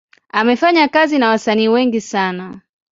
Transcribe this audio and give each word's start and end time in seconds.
Amefanya 0.29 0.87
kazi 0.87 1.17
na 1.17 1.29
wasanii 1.29 1.67
wengi 1.67 2.01
sana. 2.01 2.61